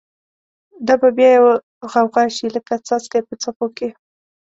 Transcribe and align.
دا 0.87 0.93
به 1.01 1.09
بیا 1.17 1.29
یوه 1.37 1.53
غوغاشی، 1.91 2.47
لکه 2.55 2.73
څاڅکی 2.87 3.21
په 3.27 3.33
څپو 3.41 3.65
کی 3.77 3.89